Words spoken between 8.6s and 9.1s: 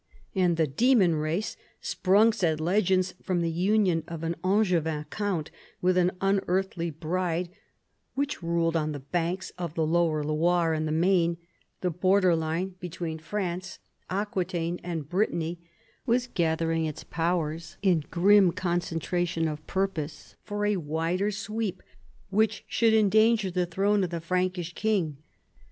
on the